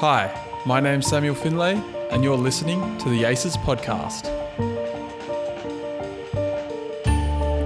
[0.00, 0.32] Hi,
[0.64, 1.74] my name's Samuel Findlay,
[2.12, 4.28] and you're listening to the ACES podcast.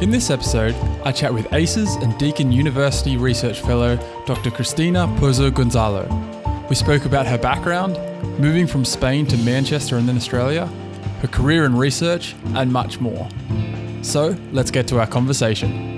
[0.01, 0.75] In this episode,
[1.05, 4.51] I chat with ACES and Deakin University Research Fellow Dr.
[4.51, 6.09] Cristina Pozo Gonzalo.
[6.71, 7.99] We spoke about her background,
[8.41, 10.65] moving from Spain to Manchester and then Australia,
[11.21, 13.29] her career in research, and much more.
[14.01, 15.92] So, let's get to our conversation.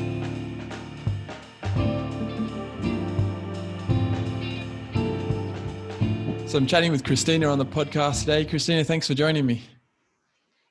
[6.54, 8.44] So I'm chatting with Cristina on the podcast today.
[8.44, 9.64] Cristina, thanks for joining me.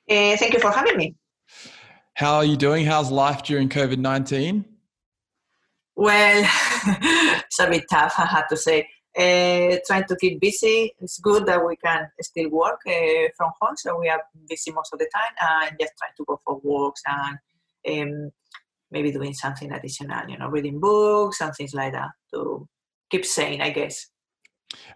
[0.08, 1.14] Uh, thank you for having me.
[2.14, 2.86] How are you doing?
[2.86, 4.64] How's life during COVID 19?
[5.94, 6.50] Well,
[6.86, 8.88] it's a bit tough, I have to say.
[9.14, 10.94] Uh, trying to keep busy.
[11.02, 14.90] It's good that we can still work uh, from home, so we are busy most
[14.94, 17.36] of the time and just trying to go for walks and
[18.00, 18.30] um,
[18.90, 22.66] maybe doing something additional, you know, reading books and things like that to
[23.10, 24.06] keep sane, I guess.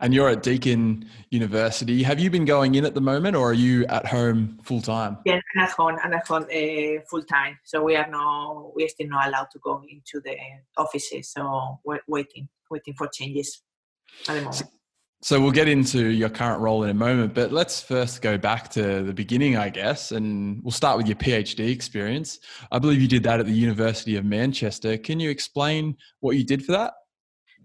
[0.01, 2.03] And you're at Deakin University.
[2.03, 5.19] Have you been going in at the moment, or are you at home full time?
[5.25, 5.97] Yeah, I'm at home.
[6.03, 7.59] I'm at home uh, full time.
[7.65, 10.37] So we are no, we are still not allowed to go into the
[10.77, 11.33] offices.
[11.33, 13.63] So we're waiting, waiting for changes
[14.29, 14.63] at the moment.
[15.21, 18.69] So we'll get into your current role in a moment, but let's first go back
[18.71, 22.39] to the beginning, I guess, and we'll start with your PhD experience.
[22.71, 24.97] I believe you did that at the University of Manchester.
[24.97, 26.93] Can you explain what you did for that?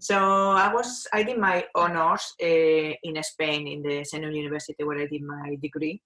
[0.04, 4.98] So I was I did my honors uh, in Spain in the same university where
[4.98, 6.02] I did my degree,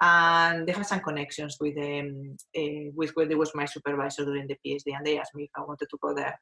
[0.00, 4.48] and they had some connections with um, uh, with where there was my supervisor during
[4.48, 6.36] the PhD, and they asked me if I wanted to go there.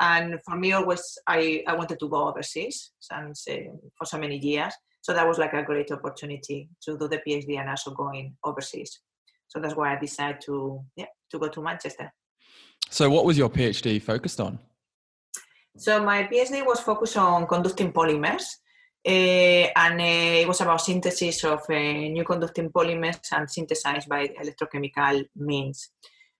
[0.00, 4.38] And for me, always I, I wanted to go overseas since uh, for so many
[4.38, 4.72] years.
[5.02, 9.00] So that was like a great opportunity to do the PhD and also going overseas.
[9.48, 12.10] So that's why I decided to yeah to go to Manchester.
[12.88, 14.58] So what was your PhD focused on?
[15.78, 18.56] So my PhD was focused on conducting polymers,
[19.06, 24.26] uh, and uh, it was about synthesis of uh, new conducting polymers and synthesized by
[24.42, 25.90] electrochemical means.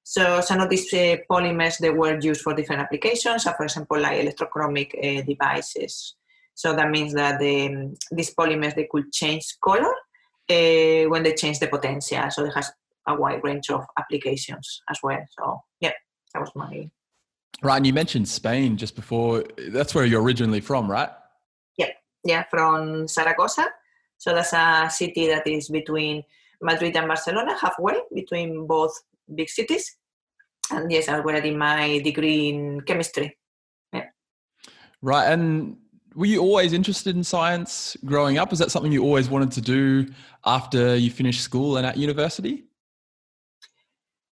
[0.03, 0.91] So some of these
[1.31, 4.91] polymers they were used for different applications, so for example, like electrochromic
[5.25, 6.17] devices.
[6.55, 9.95] So that means that the, these polymers they could change color
[10.49, 12.29] when they change the potential.
[12.31, 12.73] So it has
[13.07, 15.25] a wide range of applications as well.
[15.39, 15.93] So yeah,
[16.35, 16.91] that was my
[17.63, 19.45] Right, and you mentioned Spain just before.
[19.71, 21.11] That's where you're originally from, right?
[21.77, 21.91] Yeah,
[22.25, 23.67] yeah, from Zaragoza.
[24.19, 26.23] So that's a city that is between
[26.63, 28.93] Madrid and Barcelona, halfway between both
[29.35, 29.97] big cities.
[30.71, 33.37] And yes, I already my degree in chemistry.
[33.93, 34.05] Yeah.
[35.03, 35.79] Right, and
[36.15, 38.51] were you always interested in science growing up?
[38.51, 40.07] Was that something you always wanted to do
[40.45, 42.68] after you finished school and at university?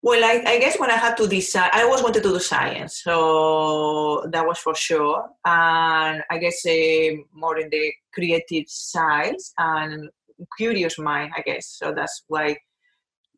[0.05, 3.01] Well, I, I, guess when I had to decide, I always wanted to do science,
[3.03, 5.29] so that was for sure.
[5.45, 10.09] And I guess uh, more in the creative side and
[10.57, 11.77] curious mind, I guess.
[11.79, 12.57] So that's why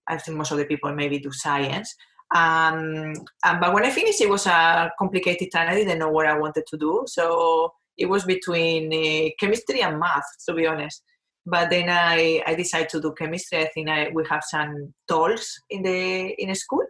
[0.08, 1.94] I think most of the people maybe do science.
[2.34, 5.70] Um, and, but when I finished, it was a complicated time.
[5.70, 10.00] I didn't know what I wanted to do, so it was between uh, chemistry and
[10.00, 11.04] math, to be honest
[11.46, 13.60] but then I, I decided to do chemistry.
[13.60, 16.86] I think I, we have some tolls in the in school,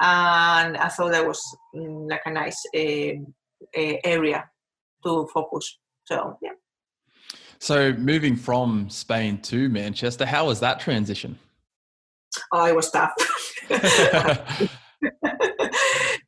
[0.00, 1.40] and I thought that was
[1.74, 4.44] mm, like a nice uh, uh, area
[5.04, 5.78] to focus.
[6.04, 6.50] So yeah.
[7.58, 11.38] So moving from Spain to Manchester, how was that transition?
[12.52, 13.14] Oh, it was tough.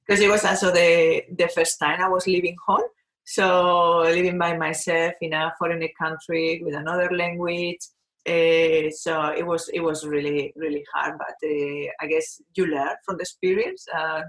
[0.07, 2.89] Because it was also the the first time I was leaving home
[3.27, 7.81] so living by myself in a foreign country with another language,
[8.29, 11.19] uh, so it was it was really really hard.
[11.19, 14.23] But uh, I guess you learn from the experience, uh,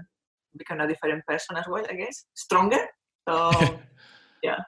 [0.56, 1.86] become a different person as well.
[1.88, 2.84] I guess stronger.
[3.28, 3.52] So
[4.42, 4.58] yeah.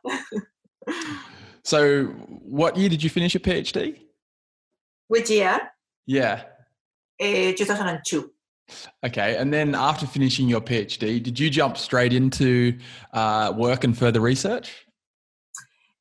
[1.64, 4.00] so, what year did you finish your PhD?
[5.08, 5.60] Which year?
[6.06, 6.44] Yeah.
[7.20, 8.30] Uh, 2002.
[9.04, 12.78] Okay, and then after finishing your PhD, did you jump straight into
[13.12, 14.86] uh, work and further research?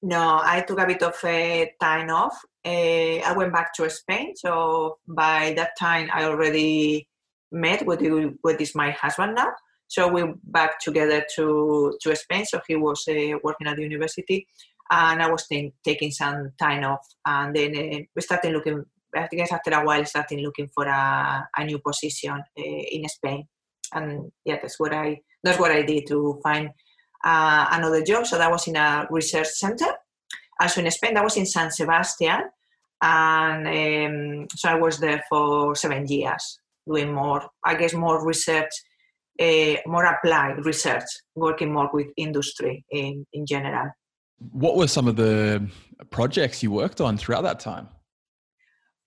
[0.01, 2.39] No, I took a bit of a time off.
[2.65, 7.07] Uh, I went back to Spain, so by that time I already
[7.51, 8.01] met with
[8.43, 9.51] with is my husband now.
[9.87, 12.45] So we back together to to Spain.
[12.45, 14.47] So he was uh, working at the university,
[14.89, 18.85] and I was t- taking some time off, and then uh, we started looking
[19.15, 23.47] I guess after a while starting looking for a, a new position uh, in Spain.
[23.93, 26.69] And yeah, that's what I that's what I did to find
[27.23, 28.27] uh, another job.
[28.27, 29.87] So that was in a research center.
[30.61, 32.41] Also in Spain, that was in San Sebastian,
[33.01, 38.69] and um, so I was there for seven years doing more, I guess, more research,
[39.39, 43.89] uh, more applied research, working more with industry in in general.
[44.51, 45.67] What were some of the
[46.09, 47.87] projects you worked on throughout that time?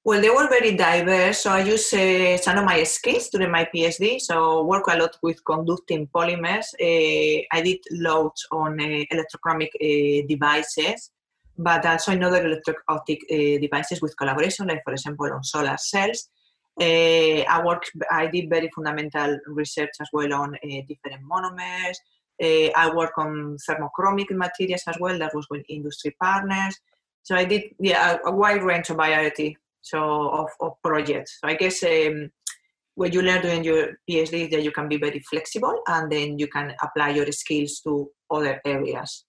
[0.04, 1.38] Well, they were very diverse.
[1.44, 4.20] So I used uh, some of my skills during my PhD.
[4.20, 6.66] So work a lot with conducting polymers.
[6.80, 11.12] Uh, I did loads on uh, electrochromic uh, devices,
[11.56, 16.28] but also in other electro-optic uh, devices with collaboration, like for example on solar cells.
[16.80, 17.84] Uh, I work.
[18.10, 20.56] I did very fundamental research as well on
[20.88, 21.96] different monomers.
[22.40, 25.16] I work on thermochromic materials as well.
[25.16, 26.74] That was with industry partners.
[27.22, 31.38] So I did yeah a, a wide range of variety so of, of projects.
[31.40, 32.30] So I guess um,
[32.94, 36.38] what you learn during your PhD is that you can be very flexible and then
[36.38, 39.24] you can apply your skills to other areas.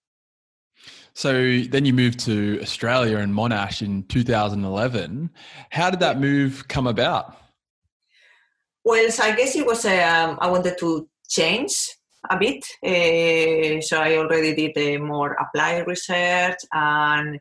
[1.14, 5.30] So then you moved to Australia and Monash in 2011.
[5.70, 7.36] How did that move come about?
[8.84, 11.96] Well, so I guess it was um, I wanted to change
[12.28, 12.64] a bit.
[12.82, 17.40] Uh, so I already did uh, more applied research and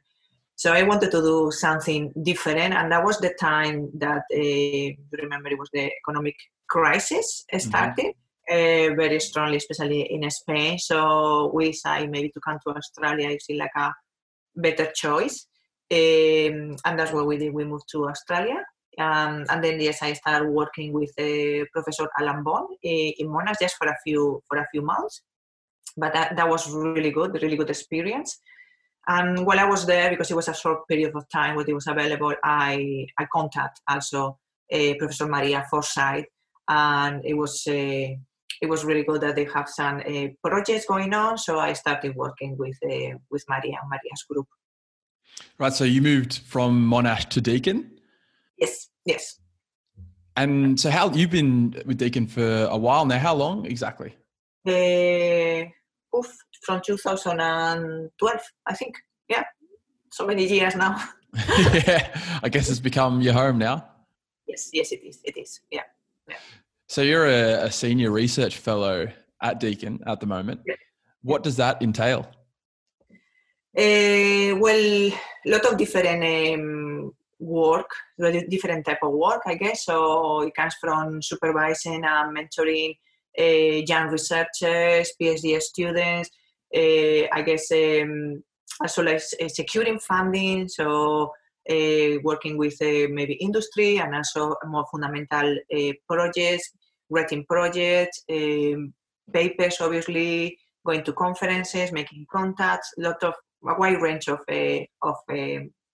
[0.63, 5.49] so I wanted to do something different, and that was the time that uh, remember
[5.49, 6.37] it was the economic
[6.69, 8.13] crisis started
[8.49, 8.93] mm-hmm.
[8.93, 10.79] uh, very strongly, especially in Spain.
[10.79, 13.91] So we decided maybe to come to Australia is like a
[14.55, 15.47] better choice,
[15.91, 17.53] um, and that's what we did.
[17.53, 18.63] We moved to Australia,
[18.97, 23.59] um, and then yes, I started working with uh, Professor Alan Bond uh, in Monash
[23.59, 25.23] just for a few for a few months.
[25.97, 28.39] But that, that was really good, really good experience.
[29.07, 31.73] And while I was there, because it was a short period of time when it
[31.73, 34.39] was available, I, I contacted also
[34.71, 36.25] uh, Professor Maria Forsyth,
[36.69, 38.15] and it was uh,
[38.61, 41.37] it was really good that they have some uh, projects going on.
[41.37, 44.47] So I started working with uh, with Maria and Maria's group.
[45.57, 45.73] Right.
[45.73, 47.91] So you moved from Monash to Deakin.
[48.57, 48.89] Yes.
[49.05, 49.39] Yes.
[50.35, 53.19] And so, how you've been with Deakin for a while now?
[53.19, 54.15] How long exactly?
[54.65, 55.69] Uh,
[56.17, 56.35] oof,
[56.65, 58.95] from 2012, I think.
[59.29, 59.43] Yeah,
[60.11, 61.01] so many years now.
[61.87, 63.89] yeah, I guess it's become your home now.
[64.47, 65.19] Yes, yes, it is.
[65.23, 65.61] It is.
[65.71, 65.81] Yeah.
[66.29, 66.35] yeah.
[66.87, 69.07] So you're a, a senior research fellow
[69.41, 70.61] at Deakin at the moment.
[70.65, 70.75] Yeah.
[71.21, 72.27] What does that entail?
[73.75, 75.11] Uh, well,
[75.45, 77.89] a lot of different um, work,
[78.49, 79.85] different type of work, I guess.
[79.85, 82.97] So it comes from supervising and mentoring
[83.39, 86.29] uh, young researchers, PhD students,
[86.73, 88.43] I guess um,
[88.83, 91.31] as well as uh, securing funding, so
[91.69, 95.57] uh, working with maybe industry and also more fundamental
[96.07, 96.71] projects,
[97.09, 98.93] writing projects, um,
[99.31, 103.33] papers, obviously, going to conferences, making contacts, a lot of
[103.65, 104.39] a wide range of
[105.01, 105.15] of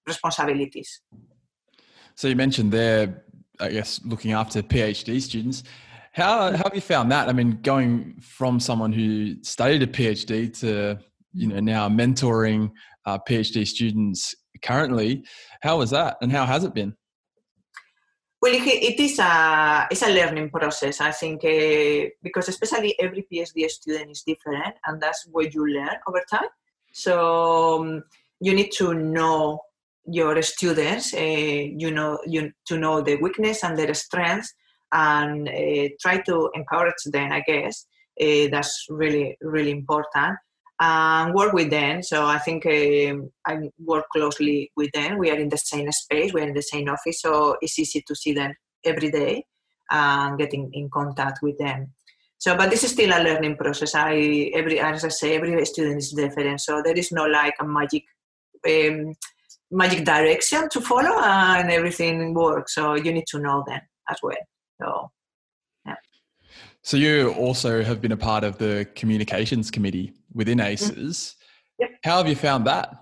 [0.07, 1.01] responsibilities.
[2.15, 3.23] So you mentioned there,
[3.59, 5.63] I guess, looking after PhD students.
[6.13, 7.29] How, how have you found that?
[7.29, 10.99] I mean, going from someone who studied a PhD to
[11.33, 12.71] you know now mentoring
[13.05, 14.33] uh, PhD students
[14.63, 15.23] currently,
[15.61, 16.95] how was that, and how has it been?
[18.41, 21.01] Well, it is a it's a learning process.
[21.01, 25.97] I think uh, because especially every PhD student is different, and that's what you learn
[26.07, 26.49] over time.
[26.93, 28.03] So um,
[28.39, 29.59] you need to know
[30.05, 31.13] your students.
[31.13, 34.53] Uh, you know you to know the weakness and their strengths,
[34.91, 37.85] and uh, try to encourage them, I guess.
[38.21, 40.37] Uh, that's really, really important.
[40.81, 42.01] And work with them.
[42.01, 45.17] So I think um, I work closely with them.
[45.17, 48.15] We are in the same space, we're in the same office, so it's easy to
[48.15, 48.53] see them
[48.85, 49.43] every day
[49.91, 51.93] and getting in contact with them.
[52.37, 53.93] So, but this is still a learning process.
[53.95, 56.61] I every as I say, every student is different.
[56.61, 58.03] So there is no like a magic
[58.65, 59.13] um,
[59.69, 62.75] magic direction to follow, and everything works.
[62.75, 64.37] So you need to know them as well.
[64.81, 65.11] So,
[65.85, 65.95] yeah.
[66.81, 70.67] So you also have been a part of the communications committee within mm-hmm.
[70.67, 71.35] ACES.
[71.79, 71.89] Yep.
[72.03, 72.93] How have you found that?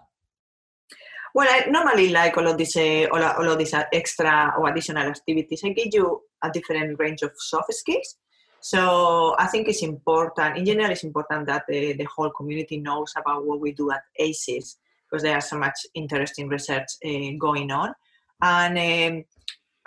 [1.34, 5.03] Well, I normally like all of these, uh, all, all of these extra or additional
[5.03, 5.62] activities.
[5.63, 8.15] I give you a different range of soft skills.
[8.60, 10.57] So I think it's important.
[10.57, 14.01] In general, it's important that the, the whole community knows about what we do at
[14.17, 14.77] ACES
[15.10, 17.93] because there are so much interesting research uh, going on.
[18.41, 19.24] And um,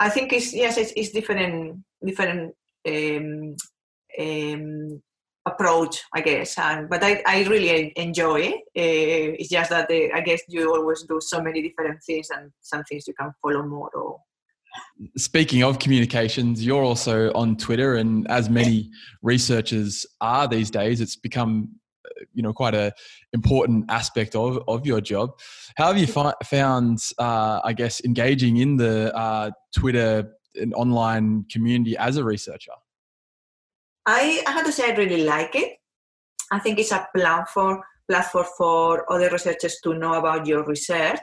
[0.01, 2.55] I think it's yes, it's, it's different different
[2.87, 3.55] um,
[4.19, 5.01] um,
[5.45, 6.57] approach, I guess.
[6.57, 8.55] And but I, I really enjoy it.
[8.75, 12.51] Uh, it's just that uh, I guess you always do so many different things, and
[12.61, 13.91] some things you can follow more.
[13.93, 14.17] Or
[15.17, 18.89] speaking of communications, you're also on Twitter, and as many
[19.21, 21.69] researchers are these days, it's become
[22.33, 22.93] you know quite a
[23.33, 25.31] important aspect of, of your job.
[25.75, 31.45] How have you fi- found, uh, I guess, engaging in the uh, Twitter and online
[31.51, 32.73] community as a researcher?
[34.05, 35.77] I, I have to say I really like it.
[36.51, 41.19] I think it's a platform platform for other researchers to know about your research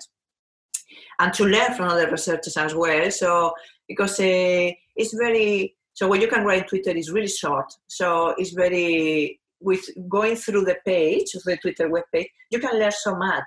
[1.19, 3.11] and to learn from other researchers as well.
[3.11, 3.53] So
[3.87, 7.67] because uh, it's very so what you can write Twitter is really short.
[7.89, 12.93] So it's very with going through the page of the Twitter webpage, you can learn
[12.93, 13.45] so much.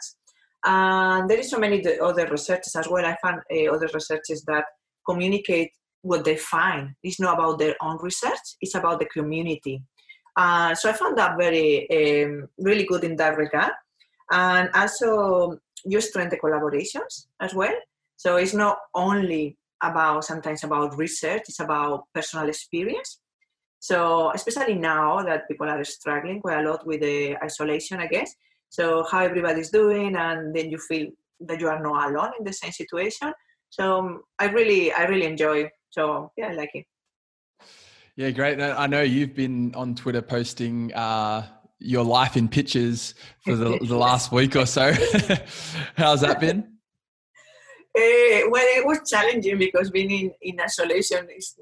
[0.63, 3.05] And there is so many other researchers as well.
[3.05, 4.65] I found uh, other researchers that
[5.07, 6.95] communicate what they find.
[7.03, 9.83] It's not about their own research; it's about the community.
[10.35, 13.73] Uh, so I found that very um, really good in that regard.
[14.31, 17.75] And also, you strengthen collaborations as well.
[18.15, 23.20] So it's not only about sometimes about research; it's about personal experience.
[23.81, 28.31] So especially now that people are struggling quite a lot with the isolation, I guess.
[28.69, 31.07] So how everybody's doing, and then you feel
[31.41, 33.33] that you are not alone in the same situation.
[33.71, 35.71] So um, I really, I really enjoy.
[35.89, 36.85] So yeah, I like it.
[38.15, 38.61] Yeah, great.
[38.61, 41.47] I know you've been on Twitter posting uh,
[41.79, 44.93] your life in pictures for the, the last week or so.
[45.95, 46.77] How's that been?
[47.93, 51.55] Uh, well, it was challenging because being in, in isolation is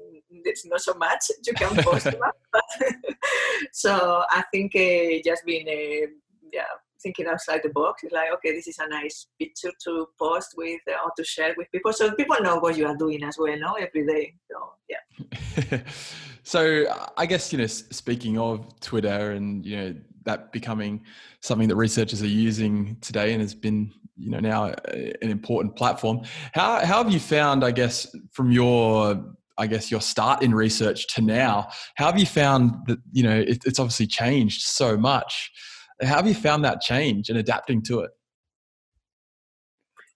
[0.44, 1.24] there's not so much.
[1.44, 2.36] You can post about.
[3.72, 6.06] so I think uh, just being uh,
[6.52, 6.70] yeah
[7.02, 10.80] thinking outside the box is like okay this is a nice picture to post with
[10.88, 11.92] uh, or to share with people.
[11.92, 14.34] So people know what you are doing as well no every day.
[14.50, 15.80] So yeah.
[16.42, 19.94] So i guess you know speaking of twitter and you know
[20.24, 21.04] that becoming
[21.40, 24.74] something that researchers are using today and has been you know now uh,
[25.22, 26.20] an important platform
[26.52, 29.20] how how have you found i guess from your
[29.60, 33.38] I guess your start in research to now, how have you found that you know
[33.38, 35.52] it, it's obviously changed so much?
[36.00, 38.10] How have you found that change and adapting to it?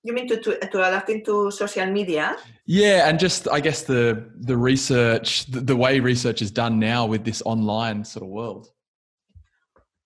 [0.02, 2.36] You mean to, to, to adapting to social media?
[2.66, 7.04] Yeah, and just I guess the the research, the, the way research is done now
[7.04, 8.68] with this online sort of world.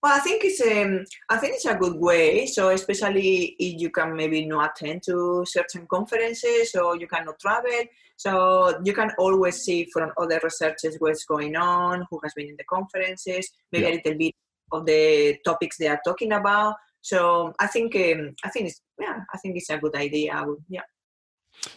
[0.01, 2.45] Well, I think it's um, I think it's a good way.
[2.45, 7.83] So especially if you can maybe not attend to certain conferences or you cannot travel,
[8.15, 12.55] so you can always see from other researchers what's going on, who has been in
[12.57, 13.91] the conferences, maybe yeah.
[13.91, 14.35] a little bit
[14.71, 16.75] of the topics they are talking about.
[17.01, 20.45] So I think um, I think it's yeah I think it's a good idea.
[20.69, 20.81] Yeah.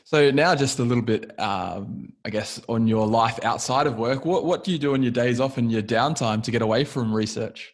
[0.04, 4.24] So now, just a little bit, um, I guess, on your life outside of work.
[4.24, 6.84] What what do you do on your days off and your downtime to get away
[6.84, 7.72] from research?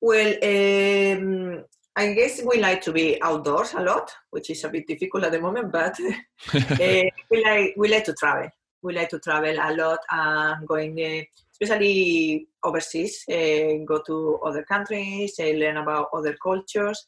[0.00, 1.64] Well, um,
[1.96, 5.32] I guess we like to be outdoors a lot, which is a bit difficult at
[5.32, 6.12] the moment, but uh,
[7.30, 8.50] we like we like to travel.
[8.82, 14.62] We like to travel a lot and going, uh, especially overseas, uh, go to other
[14.64, 17.04] countries, uh, learn about other cultures.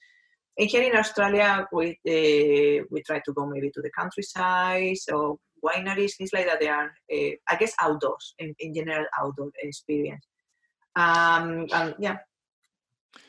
[0.56, 5.36] And here in Australia, we uh, we try to go maybe to the countryside or
[5.62, 6.60] wineries, things like that.
[6.60, 10.26] They are, uh, I guess, outdoors in, in general, outdoor experience.
[10.96, 12.16] Um, and yeah,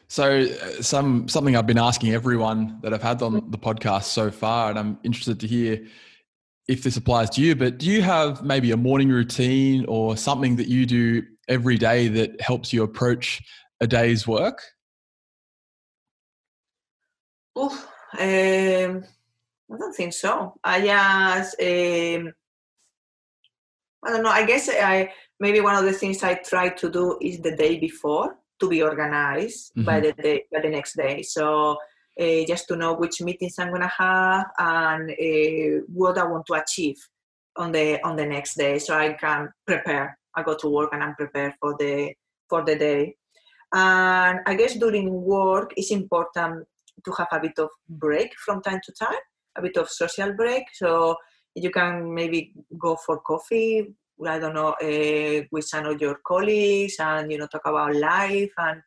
[0.10, 4.32] so, uh, some something I've been asking everyone that I've had on the podcast so
[4.32, 5.86] far, and I'm interested to hear
[6.68, 7.56] if this applies to you.
[7.56, 12.08] But do you have maybe a morning routine or something that you do every day
[12.08, 13.40] that helps you approach
[13.82, 14.64] a day's work?
[17.56, 17.70] Oh,
[18.18, 19.04] um,
[19.72, 20.56] I don't think so.
[20.64, 22.34] I just, um,
[24.04, 24.32] I don't know.
[24.32, 27.78] I guess I maybe one of the things I try to do is the day
[27.78, 29.86] before to be organized mm-hmm.
[29.86, 31.22] by the day, by the next day.
[31.24, 31.78] So
[32.20, 36.54] uh, just to know which meetings I'm gonna have and uh, what I want to
[36.54, 36.98] achieve
[37.56, 40.18] on the on the next day, so I can prepare.
[40.36, 42.14] I go to work and I'm prepared for the
[42.50, 43.16] for the day.
[43.74, 46.66] And I guess during work, it's important
[47.06, 49.24] to have a bit of break from time to time,
[49.58, 50.64] a bit of social break.
[50.74, 51.16] So
[51.56, 53.94] you can maybe go for coffee
[54.28, 58.52] I don't know, uh, with some of your colleagues and, you know, talk about life.
[58.58, 58.82] And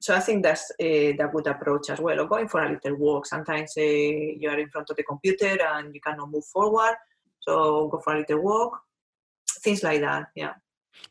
[0.00, 2.20] so I think that's uh, that good approach as well.
[2.20, 3.26] Or going for a little walk.
[3.26, 6.94] Sometimes uh, you are in front of the computer and you cannot move forward.
[7.40, 8.80] So go for a little walk.
[9.62, 10.26] Things like that.
[10.34, 10.54] Yeah.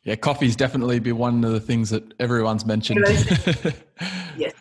[0.04, 3.00] Yeah, coffee's definitely be one of the things that everyone's mentioned.
[4.36, 4.54] yes.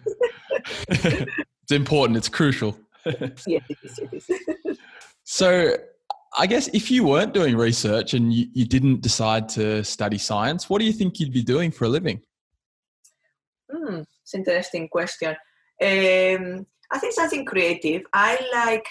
[0.90, 2.18] it's important.
[2.18, 2.78] It's crucial.
[3.06, 4.00] yes, it is.
[4.30, 4.78] It is.
[5.24, 5.76] so
[6.40, 10.70] I guess if you weren't doing research and you, you, didn't decide to study science,
[10.70, 12.22] what do you think you'd be doing for a living?
[13.72, 15.30] Hmm, it's an interesting question.
[15.82, 18.04] Um, I think something creative.
[18.14, 18.86] I like,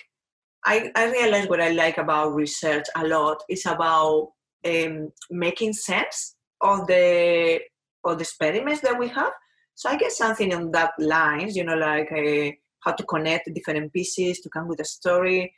[0.64, 4.32] I, I realize what I like about research a lot is about
[4.66, 7.60] um, making sense of the
[8.04, 9.32] of the experiments that we have.
[9.74, 12.50] So I guess something on that lines, you know, like uh,
[12.80, 15.52] how to connect different pieces to come with a story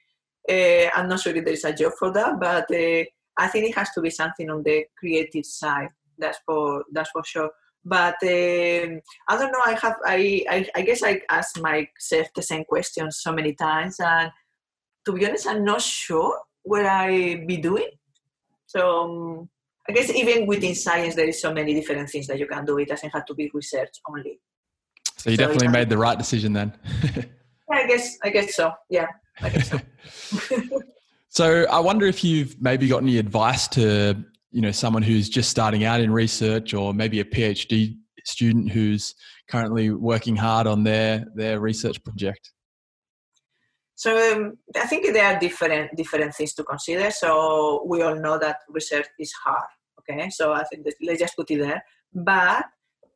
[0.49, 3.05] uh, I'm not sure if there is a job for that, but uh,
[3.37, 5.91] I think it has to be something on the creative side.
[6.19, 7.51] That's for that's for sure.
[7.85, 9.63] but um, I don't know.
[9.65, 13.97] I have I, I I guess I asked myself the same question so many times,
[14.01, 14.31] and
[15.05, 17.91] to be honest, I'm not sure what I be doing.
[18.67, 19.49] So um,
[19.89, 22.79] I guess even within science, there is so many different things that you can do.
[22.79, 24.41] It doesn't have to be research only.
[25.17, 26.73] So you so definitely made the right decision then.
[27.71, 28.73] I guess I guess so.
[28.91, 29.07] Yeah,
[29.63, 29.81] So.
[31.29, 35.51] so I wonder if you've maybe got any advice to you know someone who's just
[35.51, 39.15] starting out in research or maybe a phd student who's
[39.51, 42.53] currently working hard on their their research project?
[43.95, 47.11] So um, i think there are different different things to consider.
[47.11, 49.69] So we all know that research is hard
[50.01, 50.31] okay?
[50.31, 51.83] So i think let's just put it there.
[52.15, 52.65] But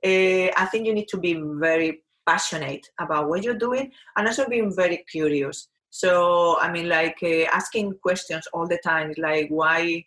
[0.04, 4.48] uh, i think you need to be very passionate about what you're doing and also
[4.48, 10.02] being very curious so i mean like uh, asking questions all the time like why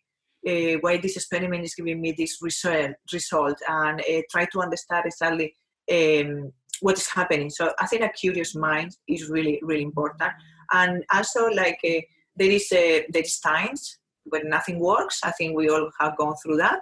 [0.47, 5.03] uh, why this experiment is giving me this result, result and uh, try to understand
[5.05, 5.55] exactly
[5.91, 6.51] um,
[6.81, 7.49] what is happening.
[7.49, 10.31] So I think a curious mind is really, really important.
[10.71, 12.01] And also, like, uh,
[12.35, 15.21] there is uh, there is times when nothing works.
[15.23, 16.81] I think we all have gone through that.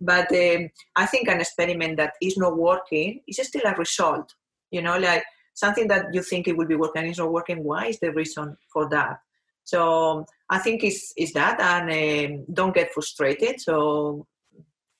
[0.00, 4.32] But um, I think an experiment that is not working is still a result.
[4.70, 5.24] You know, like
[5.56, 7.64] something that you think it will be working is not working.
[7.64, 9.18] Why is the reason for that?
[9.64, 13.60] So I think it's, it's that, and um, don't get frustrated.
[13.60, 14.26] So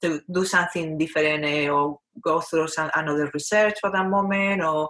[0.02, 4.88] to do something different uh, or go through some, another research for that moment, or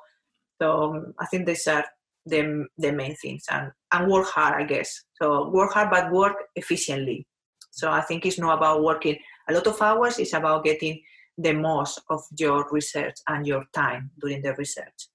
[0.62, 1.84] so um, I think these are
[2.24, 5.02] the, the main things, and and work hard, I guess.
[5.20, 7.26] So work hard, but work efficiently.
[7.70, 9.18] So I think it's not about working
[9.48, 11.02] a lot of hours; it's about getting
[11.36, 15.08] the most of your research and your time during the research.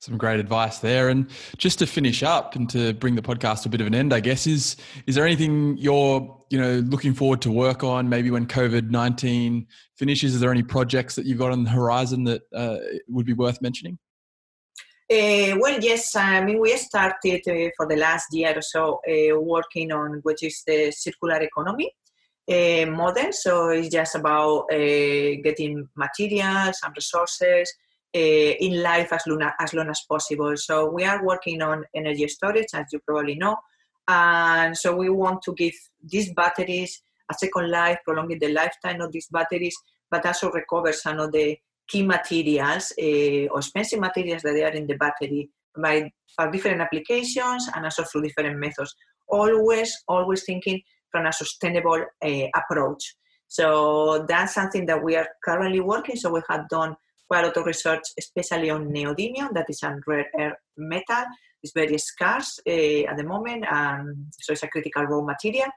[0.00, 1.08] Some great advice there.
[1.08, 3.94] And just to finish up and to bring the podcast to a bit of an
[3.94, 4.76] end, I guess, is
[5.06, 9.66] is there anything you're, you know, looking forward to work on maybe when COVID nineteen
[9.96, 10.34] finishes?
[10.34, 12.76] Is there any projects that you've got on the horizon that uh,
[13.08, 13.98] would be worth mentioning?
[15.10, 16.14] Uh, well, yes.
[16.16, 20.42] I mean, we started uh, for the last year or so uh, working on which
[20.42, 21.90] is the circular economy
[22.88, 23.32] model.
[23.32, 27.72] So it's just about getting materials and resources
[28.14, 30.56] in life as long, as long as possible.
[30.56, 33.56] So we are working on energy storage, as you probably know.
[34.06, 39.12] And so we want to give these batteries a second life, prolonging the lifetime of
[39.12, 39.76] these batteries,
[40.10, 41.56] but also recover some of the
[41.88, 46.80] key materials uh, or expensive materials that they are in the battery by for different
[46.80, 48.94] applications and also through different methods.
[49.28, 53.16] Always, always thinking from a sustainable uh, approach.
[53.48, 56.16] So that's something that we are currently working.
[56.16, 56.96] So we have done
[57.28, 61.24] quite a lot of research, especially on neodymium, that is a rare earth metal.
[61.62, 65.68] It's very scarce uh, at the moment, um, so it's a critical raw material.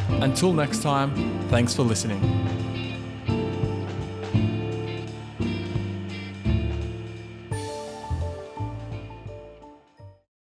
[0.09, 1.13] Until next time,
[1.49, 2.56] thanks for listening.